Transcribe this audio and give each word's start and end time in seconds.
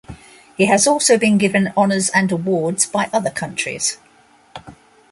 He 0.57 0.65
has 0.65 0.87
also 0.87 1.15
been 1.19 1.37
given 1.37 1.71
honours 1.77 2.09
and 2.09 2.31
awards 2.31 2.87
by 2.87 3.07
other 3.13 3.29
countries. 3.29 3.99